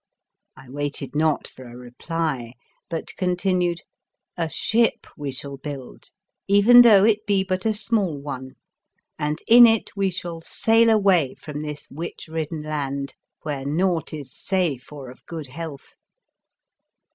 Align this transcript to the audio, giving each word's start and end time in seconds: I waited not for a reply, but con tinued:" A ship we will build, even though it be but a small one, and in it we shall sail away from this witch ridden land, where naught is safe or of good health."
I 0.57 0.67
waited 0.67 1.15
not 1.15 1.47
for 1.47 1.65
a 1.65 1.77
reply, 1.77 2.53
but 2.89 3.15
con 3.17 3.35
tinued:" 3.35 3.81
A 4.35 4.49
ship 4.49 5.05
we 5.15 5.31
will 5.43 5.57
build, 5.57 6.09
even 6.47 6.81
though 6.81 7.03
it 7.03 7.27
be 7.27 7.43
but 7.43 7.67
a 7.67 7.73
small 7.73 8.17
one, 8.19 8.55
and 9.19 9.37
in 9.47 9.67
it 9.67 9.91
we 9.95 10.09
shall 10.09 10.41
sail 10.41 10.89
away 10.89 11.35
from 11.35 11.61
this 11.61 11.87
witch 11.91 12.27
ridden 12.27 12.63
land, 12.63 13.13
where 13.43 13.63
naught 13.63 14.11
is 14.11 14.33
safe 14.35 14.91
or 14.91 15.11
of 15.11 15.23
good 15.27 15.45
health." 15.49 15.93